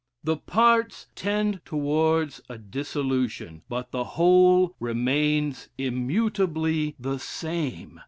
The 0.23 0.37
parts 0.37 1.05
tend 1.13 1.61
towards 1.63 2.41
a 2.49 2.57
dissolution, 2.57 3.61
but 3.69 3.91
the 3.91 4.03
whole 4.17 4.75
remains 4.79 5.69
immutably 5.77 6.95
the 6.97 7.19
same. 7.19 7.99